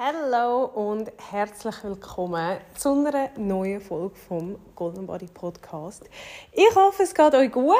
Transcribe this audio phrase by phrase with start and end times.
[0.00, 6.08] Hallo und herzlich willkommen zu einer neuen Folge vom Golden Body Podcast.
[6.52, 7.74] Ich hoffe, es geht euch gut.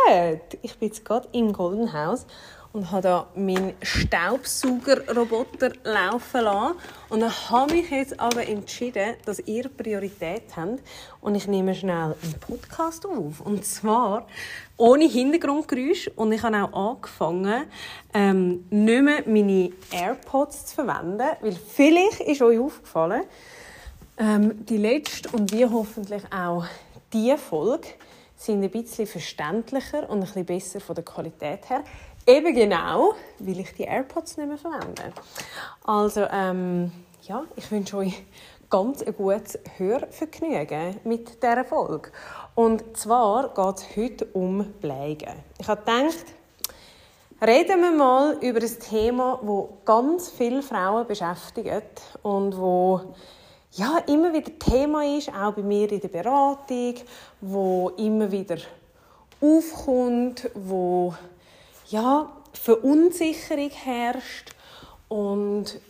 [0.62, 2.26] Ich bin jetzt gerade im Golden House
[2.72, 6.74] und habe da meinen Staubsaugerroboter laufen lassen.
[7.08, 10.80] Und dann habe ich jetzt aber entschieden, dass ihr Priorität habt
[11.20, 13.40] und ich nehme schnell einen Podcast auf.
[13.42, 14.26] Und zwar
[14.78, 16.10] ohne Hintergrundgeräusch.
[16.16, 17.64] Und ich habe auch angefangen,
[18.14, 23.24] ähm, nicht mehr meine AirPods zu verwenden, weil vielleicht ist euch aufgefallen,
[24.16, 26.64] ähm, die letzte und wie hoffentlich auch
[27.12, 27.88] die Folge
[28.36, 31.82] sind ein bisschen verständlicher und ein bisschen besser von der Qualität her.
[32.26, 35.12] Eben genau, weil ich die AirPods nicht mehr verwende.
[35.84, 38.22] Also, ähm, ja, ich wünsche euch
[38.70, 42.10] ganz ein gutes Hörvergnügen mit dieser Folge.
[42.58, 45.32] Und zwar geht es heute um Bleigen.
[45.60, 46.24] Ich habe gedacht,
[47.40, 53.14] reden wir mal über ein Thema, das ganz viele Frauen beschäftigt und wo
[53.74, 56.94] ja, immer wieder Thema ist, auch bei mir in der Beratung,
[57.40, 58.56] wo immer wieder
[59.40, 61.14] aufkommt, wo
[61.90, 64.52] ja, Verunsicherung herrscht
[65.06, 65.80] und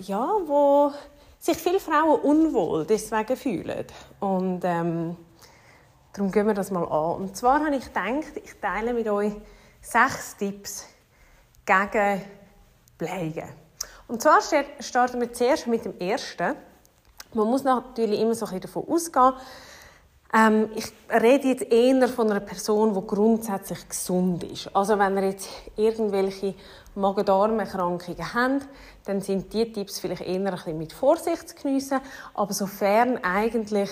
[0.00, 0.90] ja, wo
[1.38, 3.84] sich viele Frauen unwohl deswegen fühlen.
[4.18, 5.16] Und ähm,
[6.18, 7.22] darum gehen wir das mal an.
[7.22, 9.32] Und zwar habe ich gedacht, ich teile mit euch
[9.80, 10.84] sechs Tipps
[11.64, 12.22] gegen
[12.98, 13.48] Bleigen.
[14.08, 14.40] Und zwar
[14.80, 16.56] starten wir zuerst mit dem ersten.
[17.34, 19.34] Man muss natürlich immer so ein bisschen davon ausgehen,
[20.30, 24.74] ähm, ich rede jetzt eher von einer Person, die grundsätzlich gesund ist.
[24.76, 26.54] Also wenn ihr jetzt irgendwelche
[26.94, 28.68] Magen-Darm-Erkrankungen habt,
[29.06, 32.00] dann sind diese Tipps vielleicht eher ein bisschen mit Vorsicht zu geniessen.
[32.34, 33.88] Aber sofern eigentlich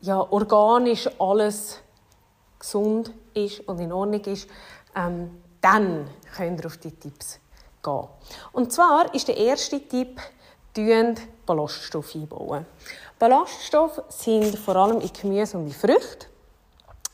[0.00, 1.78] ja, organisch alles
[2.58, 4.48] gesund ist und in Ordnung ist,
[4.94, 7.38] ähm, dann könnt ihr auf die Tipps
[7.82, 8.08] gehen.
[8.52, 10.20] Und zwar ist der erste Tipp,
[11.46, 12.64] Ballaststoffe einbauen.
[13.18, 16.26] Ballaststoffe sind vor allem in Gemüse und in Früchten.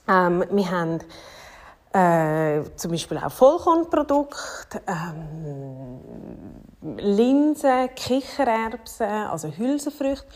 [0.06, 1.00] Ähm, wir haben
[1.92, 6.00] äh, zum Beispiel auch Vollkornprodukte, ähm,
[6.98, 10.26] Linsen, Kichererbsen, also Hülsenfrüchte,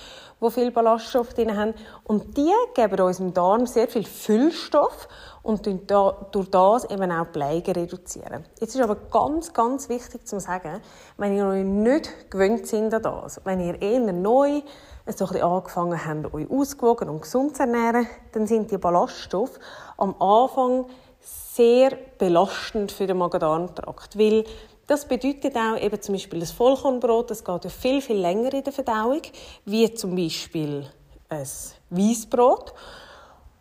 [0.42, 1.74] die viel Ballaststoffe drin haben.
[2.04, 5.08] Und die geben unserem Darm sehr viel Füllstoff
[5.42, 8.44] und durch das eben auch Bleigen reduzieren.
[8.58, 10.80] Jetzt ist aber ganz, ganz wichtig zu sagen,
[11.16, 14.62] wenn ihr euch nicht gewöhnt sind an das, wenn ihr eher neu
[15.06, 19.58] so angefangen habt, euch ausgewogen und gesund zu ernähren, dann sind die Ballaststoffe
[19.96, 20.86] am Anfang
[21.20, 24.44] sehr belastend für den Magen-Darm-Trakt, weil
[24.90, 28.64] das bedeutet auch eben zum Beispiel das Vollkornbrot, das geht ja viel, viel länger in
[28.64, 29.22] der Verdauung,
[29.64, 30.84] wie zum Beispiel
[31.28, 31.46] ein
[31.90, 32.74] Weissbrot.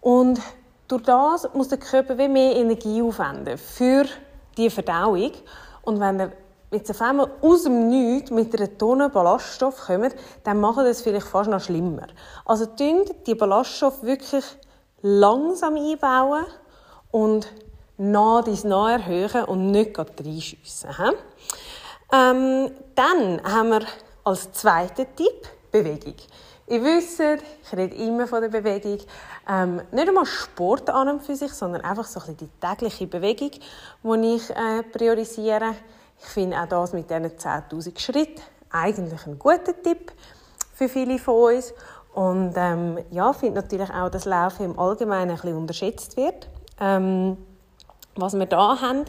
[0.01, 0.41] Und
[0.87, 4.05] durch das muss der Körper wie mehr Energie aufwenden für
[4.57, 5.31] die Verdauung.
[5.83, 6.31] Und wenn er
[6.71, 11.27] jetzt auf einmal aus dem Nichts mit einer Tonne Ballaststoff kommt, dann macht das vielleicht
[11.27, 12.07] fast noch schlimmer.
[12.43, 14.45] Also dünnt die Ballaststoffe wirklich
[15.03, 16.45] langsam einbauen
[17.11, 17.47] und
[17.99, 20.89] nah dies nah erhöhen und nicht reinschiessen.
[22.11, 23.81] Ähm, dann haben wir
[24.23, 26.15] als zweiten Tipp Bewegung.
[26.67, 28.99] Ihr wisst, ich rede immer von der Bewegung.
[29.47, 33.07] Ähm, nicht einmal Sport an und für sich, sondern einfach so ein bisschen die tägliche
[33.07, 33.51] Bewegung,
[34.03, 35.75] die ich äh, priorisiere.
[36.19, 40.11] Ich finde auch das mit diesen 10.000 Schritten eigentlich ein guter Tipp
[40.73, 41.73] für viele von uns.
[42.13, 46.49] Und ähm, ja, finde natürlich auch, dass Laufen im Allgemeinen ein bisschen unterschätzt wird.
[46.79, 47.37] Ähm,
[48.15, 49.05] was wir da haben,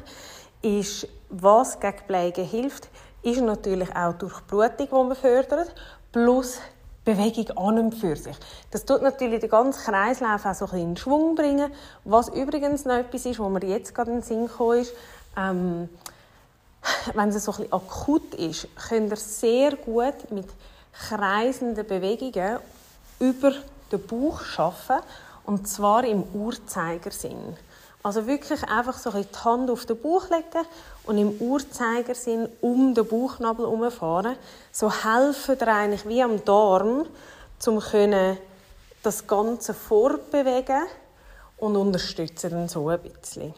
[0.63, 2.89] ist, was gegen Bleigen hilft,
[3.23, 5.75] ist natürlich auch durch Blutung, die man fördert,
[6.13, 6.59] plus
[7.05, 8.37] Bewegung an und für sich.
[8.71, 11.73] Das tut natürlich den ganzen Kreislauf auch so ein bisschen in Schwung bringen.
[12.05, 14.93] Was übrigens noch etwas ist, wo mir jetzt gerade in den Sinn gekommen ist,
[15.37, 15.89] ähm,
[17.15, 20.49] wenn es so ein bisschen akut ist, könnt ihr sehr gut mit
[20.93, 22.59] kreisenden Bewegungen
[23.19, 23.53] über
[23.93, 25.05] den Bauch arbeiten,
[25.45, 27.57] und zwar im Uhrzeigersinn.
[28.03, 30.67] Also wirklich einfach so ein die Hand auf den Bauch legen
[31.05, 34.37] und im Uhrzeigersinn um den Bauchnabel herumfahren.
[34.73, 37.07] So helfen dir eigentlich wie am Darm,
[37.67, 37.83] um
[39.03, 40.87] das Ganze vorbewegen
[41.59, 43.55] und unterstützen dann so ein bisschen.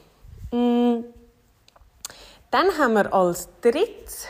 [0.51, 1.05] Mm.
[2.51, 4.27] Dann haben wir als drittes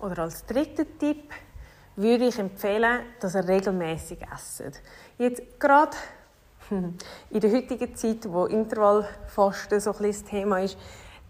[0.00, 1.32] oder als dritten Tipp
[1.96, 4.80] würde ich empfehlen, dass ihr regelmäßig esst.
[5.16, 5.96] Jetzt gerade
[6.70, 10.76] in der heutigen Zeit, wo Intervallfasten so ein das Thema ist,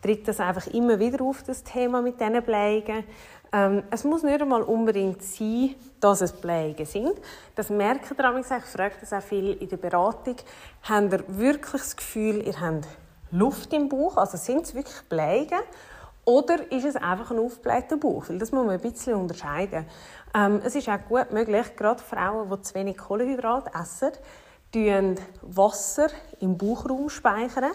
[0.03, 3.05] tritt das einfach immer wieder auf, das Thema mit diesen Bleigen.
[3.53, 7.15] Ähm, es muss nicht einmal unbedingt sein, dass es Bleigen sind.
[7.55, 10.37] Das merken ihr Ich frage das auch viel in der Beratung.
[10.83, 12.87] Habt ihr wirklich das Gefühl, ihr habt
[13.31, 14.17] Luft im Bauch?
[14.17, 15.61] Also sind es wirklich Bleigen?
[16.25, 18.29] Oder ist es einfach ein aufgeblähter Bauch?
[18.29, 19.87] Weil das muss man ein bisschen unterscheiden.
[20.35, 24.13] Ähm, es ist auch gut möglich, gerade Frauen, die zu wenig Kohlenhydrate essen,
[25.43, 26.09] Wasser
[26.41, 27.73] im Bauchraum speichern.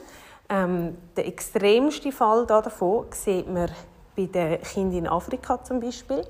[0.50, 3.72] Ähm, der extremste Fall davon sieht man
[4.16, 6.26] bei den Kindern in Afrika zum Beispiel.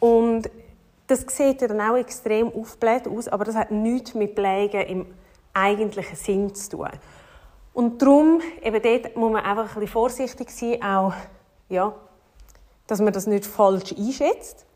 [0.00, 0.50] Und
[1.06, 5.06] das sieht dann auch extrem aufgebläht aus, aber das hat nichts mit Pflegen im
[5.52, 6.88] eigentlichen Sinn zu tun.
[7.74, 11.12] Und darum, eben dort muss man einfach ein bisschen vorsichtig sein, auch
[11.68, 11.94] ja,
[12.86, 14.66] dass man das nicht falsch einschätzt.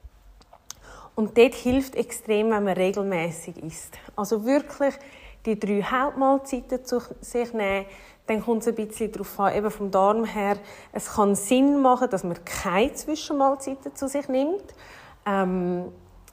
[1.17, 3.95] Und dort hilft extrem, wenn man regelmäßig isst.
[4.15, 4.95] Also wirklich
[5.47, 7.87] die drei Hauptmahlzeiten zu sich nehmen.
[8.27, 10.59] Dann kommt es ein bisschen darauf an, eben vom Darm her,
[10.93, 14.75] es kann Sinn machen, dass man keine Zwischenmahlzeiten zu sich nimmt.
[15.25, 15.93] Ähm,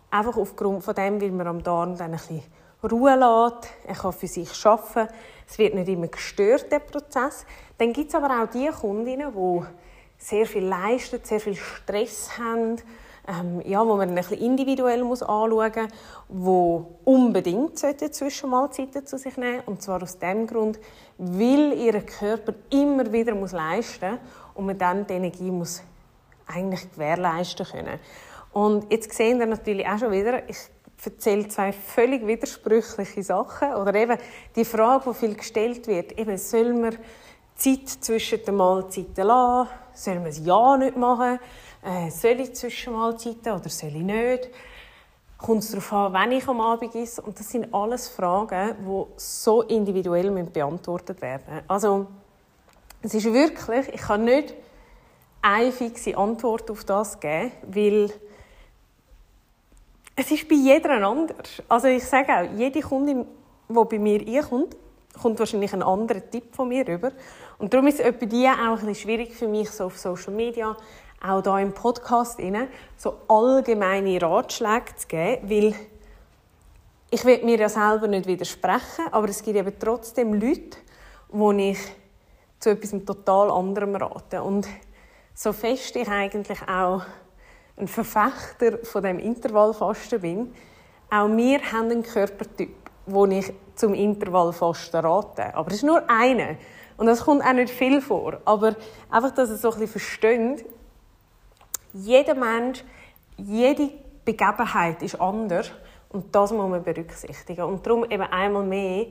[0.10, 2.44] einfach aufgrund von dem, weil man am Darm dann ein bisschen
[2.84, 3.72] Ruhe lässt.
[3.86, 5.14] Er kann für sich arbeiten.
[5.48, 7.46] Es wird nicht immer gestört, der Prozess.
[7.78, 9.62] Dann gibt es aber auch die Kundinnen, die
[10.18, 12.78] sehr viel leisten, sehr viel Stress haben,
[13.28, 15.92] ähm, ja, wo man ein bisschen individuell muss anschauen muss,
[16.28, 20.80] wo unbedingt Zwischenmahlzeiten zu sich nehmen Und zwar aus dem Grund,
[21.18, 24.20] weil ihr Körper immer wieder muss leisten muss
[24.56, 25.82] und man dann die Energie muss
[26.48, 28.00] eigentlich gewährleisten können.
[28.52, 30.58] Und jetzt sehen wir natürlich auch schon wieder, ich
[31.04, 33.74] erzähle zwei völlig widersprüchliche Sachen.
[33.74, 34.18] Oder eben
[34.56, 36.98] die Frage, die viel gestellt wird, eben, soll man
[37.56, 39.70] Zeit zwischen den Mahlzeiten lassen?
[39.94, 41.40] Soll man es ja nicht machen?
[41.84, 44.50] Äh, soll ich Zwischenmahlzeiten oder soll ich nicht?
[45.38, 47.22] Kommt es darauf an, wenn ich am Abend esse?
[47.22, 52.08] Und das sind alles Fragen, die so individuell beantwortet werden Also,
[53.02, 54.54] es ist wirklich, ich kann nicht
[55.42, 58.10] eine fixe Antwort auf das geben, weil
[60.16, 61.62] es ist bei jeder anders.
[61.68, 63.26] Also ich sage auch, jede Kundin,
[63.68, 64.78] die bei mir einkommt,
[65.22, 67.12] kommt wahrscheinlich ein anderer Tipp von mir rüber.
[67.58, 70.34] Und darum ist es bei die auch ein bisschen schwierig für mich, so auf Social
[70.34, 70.78] Media,
[71.24, 72.40] auch hier im Podcast,
[72.98, 75.76] so allgemeine Ratschläge zu geben, weil
[77.10, 80.78] ich will mir ja selber nicht widersprechen, aber es gibt eben trotzdem Leute,
[81.30, 81.78] wo ich
[82.60, 84.44] zu etwas total anderem rate.
[84.44, 84.68] Und
[85.34, 87.04] so fest ich eigentlich auch
[87.78, 90.54] ein Verfechter von dem Intervallfasten bin,
[91.10, 92.76] auch wir haben einen Körpertyp,
[93.06, 95.56] wo ich zum Intervallfasten rate.
[95.56, 96.56] Aber es ist nur einer.
[96.98, 98.40] Und das kommt auch nicht viel vor.
[98.46, 98.76] Aber
[99.10, 100.66] einfach, dass ihr so ein bisschen versteht,
[101.94, 102.84] jeder Mensch,
[103.38, 103.90] jede
[104.26, 105.72] Begebenheit ist anders.
[106.10, 107.64] Und das muss man berücksichtigen.
[107.64, 109.08] Und darum eben einmal mehr,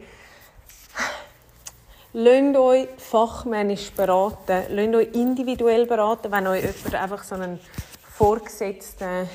[2.15, 7.59] Lasst euch fachmännisch beraten, lasst euch individuell beraten, wenn euch jemand einfach so einen
[8.03, 9.31] vorgesetzten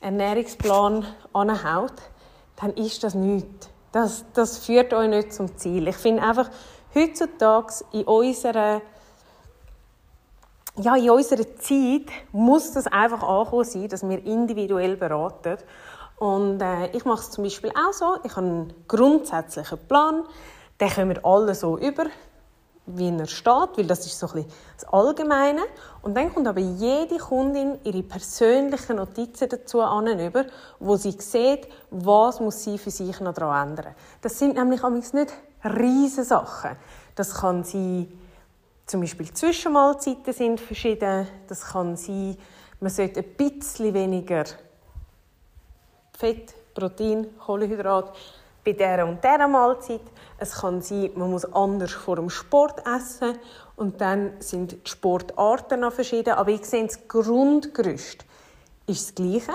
[0.00, 1.94] Ernährungsplan anhaut,
[2.54, 3.68] dann ist das nichts.
[3.90, 5.88] Das, das führt euch nicht zum Ziel.
[5.88, 6.50] Ich finde einfach,
[6.94, 8.80] heutzutage in unserer,
[10.76, 15.58] ja, in unserer Zeit muss das einfach angekommen sein, dass wir individuell beraten.
[16.16, 18.16] Und äh, ich mache es zum Beispiel auch so.
[18.24, 20.24] Ich habe einen grundsätzlichen Plan.
[20.80, 22.06] Den können wir alle so über
[22.86, 25.62] wie er steht, weil das ist so ein bisschen das Allgemeine.
[26.02, 30.06] Und dann kommt aber jede Kundin ihre persönlichen Notizen dazu an,
[30.80, 33.94] wo sie sieht, was muss sie für sich noch daran ändern.
[34.20, 35.32] Das sind nämlich nicht
[35.64, 36.76] riesige Sachen.
[37.14, 38.08] Das kann sein,
[38.86, 41.26] zum Beispiel Zwischenmahlzeiten sind verschieden.
[41.48, 42.36] Das kann sein,
[42.80, 44.44] man sollte ein bisschen weniger
[46.16, 48.14] Fett, Protein, Kohlenhydrat
[48.64, 50.00] bei dieser und dieser Mahlzeit.
[50.38, 53.38] Es kann sein, man muss anders vor dem Sport essen
[53.76, 56.34] und dann sind die Sportarten noch verschieden.
[56.34, 58.24] Aber ich sehe, das Grundgerüst
[58.86, 59.52] ist das Gleiche,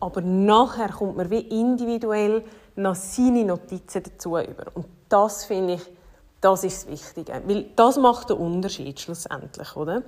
[0.00, 2.44] aber nachher kommt man wie individuell
[2.76, 4.66] noch seine Notizen dazu über.
[4.74, 5.97] Und das finde ich,
[6.40, 10.02] das ist das Wichtige, weil das macht den Unterschied schlussendlich, oder?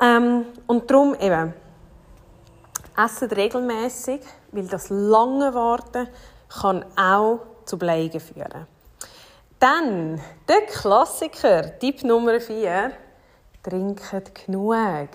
[0.00, 1.54] Ähm, und darum eben,
[2.96, 4.20] essen regelmäßig,
[4.52, 6.08] weil das lange Warten
[6.48, 8.66] kann auch zu Bleigen führen.
[9.58, 12.92] Dann der Klassiker, Tipp Nummer 4.
[13.62, 15.08] Trinket genug.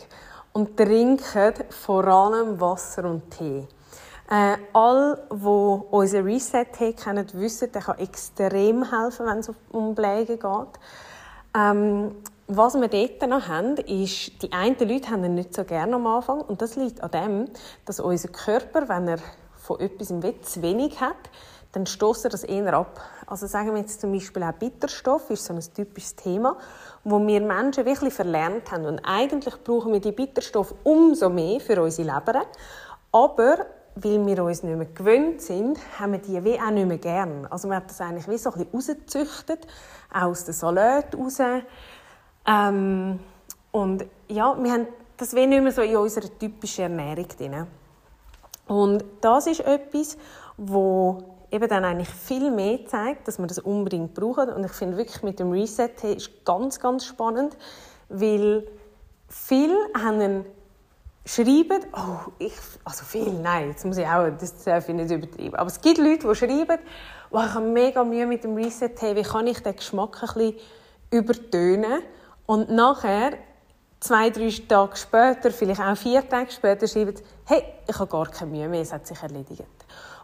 [0.53, 3.67] Und trinket vor allem Wasser und Tee.
[4.31, 10.39] Äh, alle, die unseren Reset-Tee kennen, wissen, der kann extrem helfen, wenn es um Blägen
[10.39, 10.79] geht.
[11.53, 12.15] Ähm,
[12.47, 16.07] was wir dort noch haben, ist, die einen Leute haben ihn nicht so gerne am
[16.07, 17.45] Anfang und das liegt an dem,
[17.85, 19.19] dass unser Körper, wenn er
[19.57, 21.29] von etwas im Wett zu wenig hat,
[21.73, 23.01] dann stoßt er das eher ab.
[23.27, 26.57] Also sagen wir jetzt zum Beispiel auch Bitterstoff, ist so ein typisches Thema,
[27.03, 28.85] wo wir Menschen wirklich verlernt haben.
[28.85, 32.45] Und eigentlich brauchen wir die Bitterstoff umso mehr für unsere Leber.
[33.11, 36.97] Aber weil wir uns nicht mehr gewöhnt sind, haben wir die wie auch nicht mehr
[36.97, 37.45] gern.
[37.47, 39.67] Also man hat das eigentlich wie so ein bisschen rausgezüchtet,
[40.13, 41.39] auch aus den Salat raus.
[42.47, 43.19] Ähm,
[43.71, 47.67] und ja, wir haben das wie nicht mehr so in unserer typischen Ernährung drin.
[48.67, 50.17] Und das ist etwas,
[50.57, 54.49] wo eben dann eigentlich viel mehr zeigt, dass man das unbedingt braucht.
[54.49, 57.57] Und ich finde wirklich mit dem Reset ist ganz, ganz spannend,
[58.09, 58.67] weil
[59.27, 60.45] viele haben einen
[61.33, 65.55] schreiben, oh, ich, also viel, nein, jetzt muss ich auch, das darf ich nicht übertreiben,
[65.55, 66.79] aber es gibt Leute, die schreiben,
[67.29, 70.27] oh, ich habe mega Mühe mit dem Reset, hey, wie kann ich den Geschmack ein
[70.33, 70.53] bisschen
[71.09, 72.01] übertönen
[72.45, 73.33] und nachher,
[74.01, 78.51] zwei, drei Tage später, vielleicht auch vier Tage später, schreiben hey, ich habe gar keine
[78.51, 79.63] Mühe mehr, es hat sich erledigt.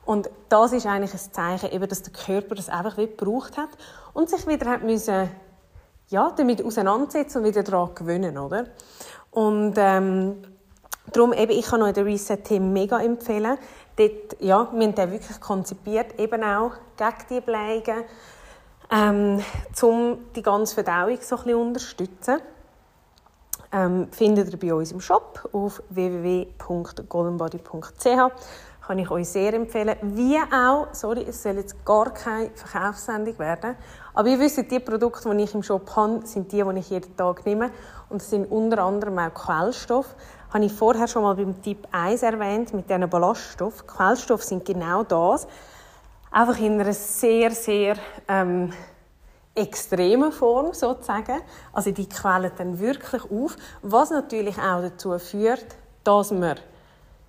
[0.03, 3.69] Und das ist eigentlich ein Zeichen, eben, dass der Körper das einfach wieder gebraucht hat
[4.13, 5.29] und sich wieder hat müssen,
[6.09, 8.67] ja, damit auseinandersetzen und wieder daran gewöhnen, oder?
[9.31, 10.41] Und ähm,
[11.13, 13.57] Darum eben, ich kann euch den Reset-Team mega empfehlen.
[13.95, 18.03] Dort, ja, wir haben den wirklich konzipiert, eben auch gegen die Blägen,
[18.91, 19.41] ähm,
[19.81, 22.41] um die ganze Verdauung so ein bisschen unterstützen.
[23.71, 28.31] Ähm, findet ihr bei uns im Shop auf www.goldenbody.ch
[28.87, 29.97] kann ich euch sehr empfehlen.
[30.01, 33.75] Wie auch, sorry, es soll jetzt gar keine Verkaufssendung werden,
[34.13, 37.17] aber ihr wisst, die Produkte, die ich im Shop habe, sind die, die ich jeden
[37.17, 37.71] Tag nehme.
[38.09, 40.15] Und es sind unter anderem auch Quellstoffe.
[40.53, 43.85] Habe ich vorher schon mal beim Tipp 1 erwähnt, mit diesen Ballaststoffen.
[43.85, 45.45] Quellstoffe sind genau das.
[46.31, 48.71] Einfach in einer sehr, sehr ähm,
[49.53, 51.41] extremen Form sozusagen.
[51.73, 55.65] Also die quellen dann wirklich auf, was natürlich auch dazu führt,
[56.03, 56.55] dass wir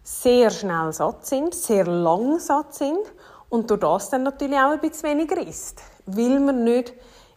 [0.02, 3.00] sehr schnell satt sind, sehr lang satt sind
[3.48, 6.92] und durch das dann natürlich auch ein bisschen weniger isst, weil man nicht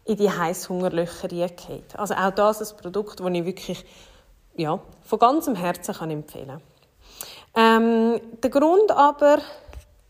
[0.05, 1.97] in die Heißhungerlöcher reingeht.
[1.97, 3.85] Also auch das ist ein Produkt, das ich wirklich
[4.55, 6.61] ja, von ganzem Herzen kann empfehlen
[7.55, 9.39] ähm, Der Grund aber,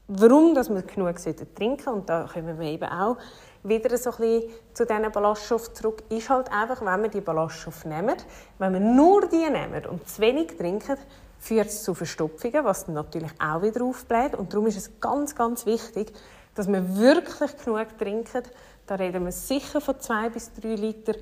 [0.08, 1.16] warum dass wir genug
[1.56, 3.18] trinken und da kommen wir eben auch
[3.64, 4.44] wieder so ein
[4.74, 8.16] zu diesen Ballaststoffen zurück, ist halt einfach, wenn wir die Ballaststoffe nehmen,
[8.58, 10.98] wenn wir nur die nehmen und zu wenig trinken,
[11.40, 14.36] führt es zu Verstopfungen, was dann natürlich auch wieder aufbläht.
[14.36, 16.14] Und darum ist es ganz, ganz wichtig,
[16.56, 18.44] dass wir wirklich genug trinken.
[18.86, 21.14] Da reden wir sicher von zwei bis drei Liter,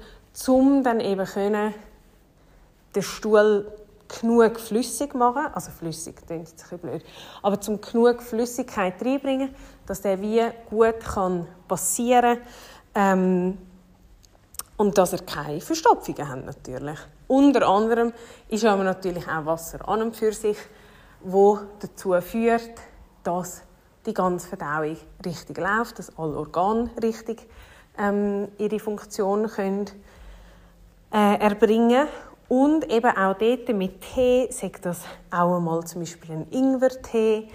[0.48, 1.74] um dann eben können,
[2.96, 3.72] den Stuhl
[4.08, 7.04] genug flüssig machen, also flüssig klingt jetzt ein blöd,
[7.44, 9.54] aber zum genug Flüssigkeit reinbringen,
[9.86, 12.40] dass der wie gut kann passieren
[12.96, 13.58] ähm,
[14.78, 16.98] und dass er keine Verstopfungen hat natürlich.
[17.28, 18.12] Unter anderem
[18.48, 20.58] ist aber natürlich auch Wasser an und für sich,
[21.22, 22.72] wo dazu führt,
[23.24, 23.62] dass
[24.06, 27.48] die ganze Verdauung richtig läuft, dass alle Organe richtig
[27.98, 29.86] ähm, ihre Funktion können,
[31.12, 32.08] äh, erbringen
[32.50, 37.48] und eben auch dort mit Tee, sagt das auch einmal zum Beispiel ein Ingwertee,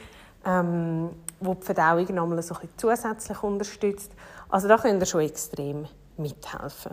[0.46, 1.10] ähm,
[1.40, 4.12] wo die Verdauung nochmal so zusätzlich unterstützt.
[4.48, 5.86] Also da könnt ihr schon extrem
[6.16, 6.92] mithelfen.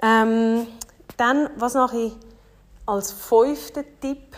[0.00, 0.66] Ähm,
[1.18, 2.12] dann, was nachher
[2.86, 4.34] als fünfter Tipp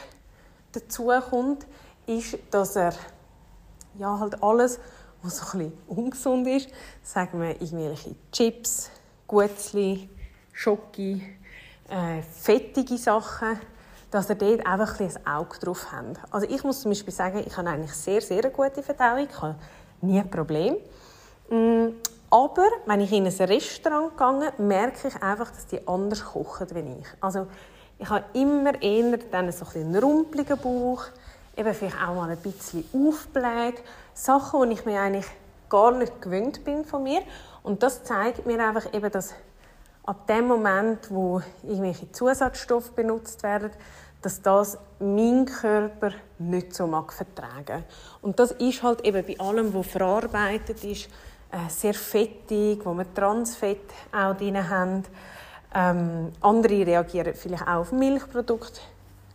[0.73, 1.67] dazu kommt,
[2.07, 2.93] ist, dass er
[3.99, 4.81] ja, halt alles,
[5.23, 6.71] was so ein bisschen ungesund ist,
[7.05, 8.91] sagen wir irgendwelche Chips,
[9.29, 10.09] Gutzli,
[10.53, 11.23] Schoki,
[11.91, 13.61] äh, fettige Sachen,
[14.11, 16.19] dass ihr dort einfach ein, ein Auge drauf habt.
[16.31, 19.43] Also ich muss zum Beispiel sagen, ich habe eigentlich sehr, sehr eine gute Verdauung, ich
[19.43, 19.57] habe
[20.01, 20.77] nie ein Problem.
[21.49, 21.95] Mm,
[22.31, 26.73] aber wenn ich in ein Restaurant gehe, merke ich einfach, dass die anders kochen als
[26.73, 27.07] ich.
[27.21, 27.47] Also
[27.99, 31.05] ich habe immer eher dann so ein einen rumpeligen Bauch,
[31.57, 33.83] eben vielleicht auch mal ein bisschen aufbläht.
[34.15, 35.27] Sachen, die ich mir eigentlich
[35.69, 37.23] gar nicht gewöhnt bin von mir.
[37.63, 39.35] Und das zeigt mir einfach eben, dass
[40.11, 43.71] ab dem Moment, wo irgendwelche Zusatzstoffe benutzt werden,
[44.23, 47.85] dass das mein Körper nicht so mag vertragen.
[48.21, 51.07] Und das ist halt eben bei allem, was verarbeitet ist,
[51.53, 55.05] äh, sehr fettig, wo wir Transfett auch drin haben.
[55.73, 58.81] Ähm, andere reagieren vielleicht auch auf Milchprodukte,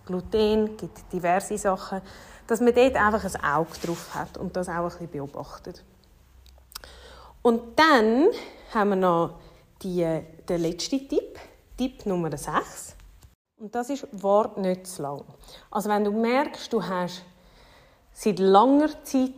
[0.06, 2.02] Gluten, gibt diverse Sachen,
[2.48, 5.86] dass man dort einfach ein Auge drauf hat und das auch ein bisschen beobachtet.
[7.42, 8.28] Und dann
[8.74, 9.45] haben wir noch
[9.82, 11.40] die, den letzten Tipp,
[11.78, 12.96] Tipp Nummer 6.
[13.60, 15.24] Und das ist, wart nicht zu lang.
[15.72, 17.24] Also wenn du merkst, du hast
[18.12, 19.32] seit langer Zeit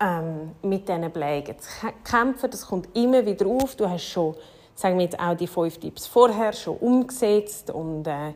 [0.00, 1.68] ähm, mit diesen Blägen zu
[2.04, 4.34] kämpfen, das kommt immer wieder auf, du hast schon
[4.76, 8.34] sagen wir jetzt auch die fünf Tipps vorher schon umgesetzt und äh,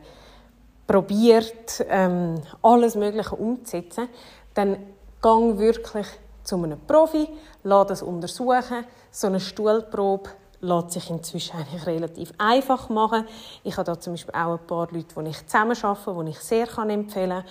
[0.87, 4.09] probiert, ähm, alles Mögliche umzusetzen,
[4.53, 4.77] dann
[5.21, 6.07] gang wirklich
[6.43, 7.29] zu einem Profi,
[7.63, 8.83] lass das untersuchen.
[9.11, 13.25] So eine Stuhlprobe lässt sich inzwischen eigentlich relativ einfach machen.
[13.63, 16.39] Ich habe da zum Beispiel auch ein paar Leute, die ich zusammen arbeite, die ich
[16.39, 17.43] sehr empfehlen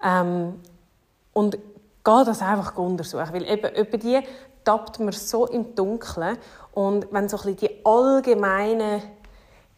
[0.00, 0.26] kann.
[0.28, 0.60] Ähm,
[1.32, 1.58] und
[2.04, 4.20] gehe das einfach untersuchen, weil eben, eben die
[4.64, 6.38] tappt man so im Dunkeln
[6.72, 9.02] und wenn so ein die allgemeinen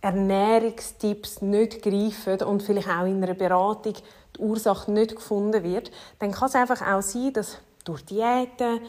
[0.01, 3.95] Ernährungstipps nicht greifen und vielleicht auch in einer Beratung
[4.37, 8.81] die Ursache nicht gefunden wird, dann kann es einfach auch sein, dass durch Diäten,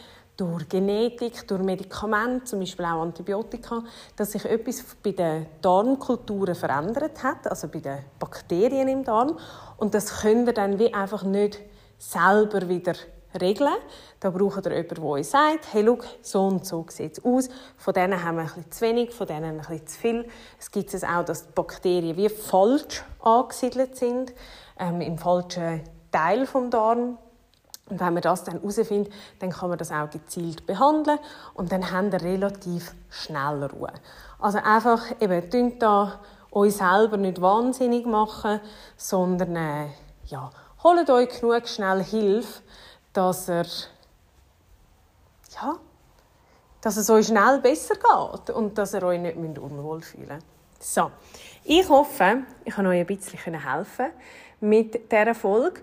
[0.41, 3.83] durch Genetik, durch Medikamente, zum Beispiel auch Antibiotika,
[4.15, 9.38] dass sich etwas bei den Darmkulturen verändert hat, also bei den Bakterien im Darm.
[9.77, 11.60] Und das können wir dann wie einfach nicht
[12.00, 12.95] selber wieder
[13.39, 13.75] regeln.
[14.19, 17.48] Da braucht ihr jemanden, der euch sagt, hey, schau, so und so sieht es aus.
[17.77, 20.27] Von denen haben wir ein bisschen zu wenig, von denen ein bisschen zu viel.
[20.60, 24.33] Es gibt es auch, dass die Bakterien wie falsch angesiedelt sind,
[24.79, 25.81] ähm, im falschen
[26.12, 27.19] Teil des Darms.
[27.91, 31.19] Und wenn man das dann herausfindet, dann kann man das auch gezielt behandeln
[31.53, 33.91] und dann haben wir relativ schnell Ruhe.
[34.39, 36.21] Also einfach eben, da
[36.51, 38.62] euch selber nicht wahnsinnig machen,
[38.95, 39.88] sondern äh,
[40.25, 40.50] ja,
[40.83, 42.62] holt euch genug schnell Hilfe,
[43.12, 43.65] dass er
[45.53, 45.75] ja,
[46.79, 50.41] dass es euch schnell besser geht und dass ihr euch nicht unwohl fühlen
[50.77, 50.93] müsst.
[50.95, 51.12] So,
[51.65, 54.12] ich hoffe, ich kann euch ein bisschen helfen
[54.62, 55.81] mit dieser Folge.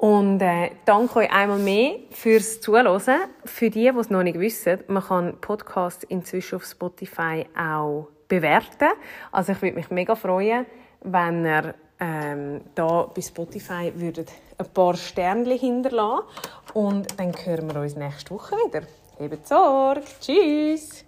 [0.00, 3.20] Und äh, danke euch einmal mehr fürs Zuhören.
[3.44, 8.88] Für die, die es noch nicht wissen, man kann Podcasts inzwischen auf Spotify auch bewerten.
[9.30, 10.64] Also ich würde mich mega freuen,
[11.02, 16.24] wenn ihr ähm, da bei Spotify würdet ein paar Sternchen hinterlassen
[16.72, 18.86] und dann hören wir uns nächste Woche wieder.
[19.18, 20.02] Hebt Sorge.
[20.18, 21.04] Tschüss.